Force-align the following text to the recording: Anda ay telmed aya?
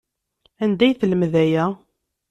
Anda 0.63 0.83
ay 0.85 0.93
telmed 0.99 1.33
aya? 1.43 1.65